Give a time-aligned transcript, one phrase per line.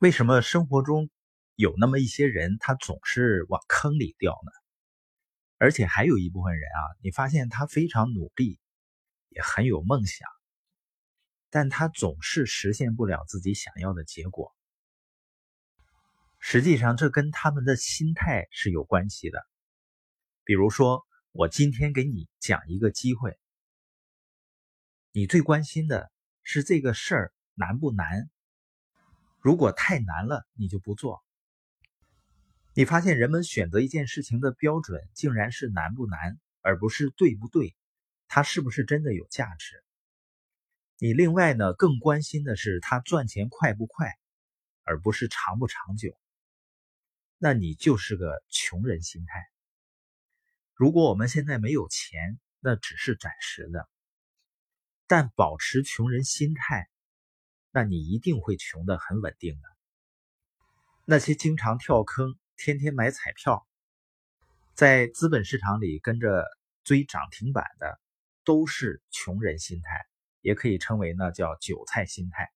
[0.00, 1.10] 为什么生活中
[1.56, 4.52] 有那么一些人，他总是往坑里掉呢？
[5.58, 8.58] 而且还有一部分人啊，你发现他非常努力，
[9.28, 10.26] 也很有梦想，
[11.50, 14.56] 但他总是实现不了自己想要的结果。
[16.38, 19.46] 实际上，这跟他们的心态是有关系的。
[20.44, 23.38] 比如说，我今天给你讲一个机会，
[25.12, 26.10] 你最关心的
[26.42, 28.30] 是这个事儿难不难？
[29.40, 31.24] 如果太难了，你就不做。
[32.74, 37.74] 你发现人们选择一件事情的标准竟然是难不难，而不是对不对，
[38.28, 39.82] 它是不是真的有价值？
[40.98, 44.14] 你另外呢，更关心的是它赚钱快不快，
[44.82, 46.14] 而不是长不长久。
[47.38, 49.48] 那你就是个穷人心态。
[50.74, 53.88] 如果我们现在没有钱，那只是暂时的，
[55.06, 56.90] 但保持穷人心态。
[57.72, 59.68] 那你一定会穷的很稳定的。
[61.04, 63.66] 那些经常跳坑、天天买彩票，
[64.74, 66.44] 在资本市场里跟着
[66.84, 68.00] 追涨停板的，
[68.44, 70.04] 都是穷人心态，
[70.40, 72.50] 也可以称为呢叫韭菜心态。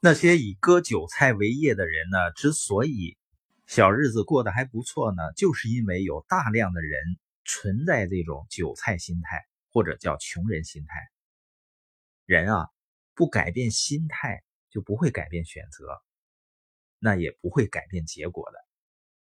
[0.00, 3.18] 那些以割韭菜为业的人呢，之所以
[3.66, 10.94] 小日子过得还不错呢，就是因为有大量的人存在这种韭菜心态，或者叫穷人心态。
[12.24, 12.68] 人啊。
[13.14, 16.02] 不改变心态，就不会改变选择，
[16.98, 18.58] 那也不会改变结果的。